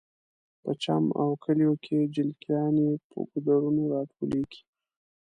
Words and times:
په 0.61 0.71
چم 0.83 1.03
او 1.21 1.29
کلیو 1.43 1.73
کې 1.85 1.97
جلکیانې 2.15 2.89
په 3.09 3.17
ګودرونو 3.31 3.81
راټولیږي 3.93 4.61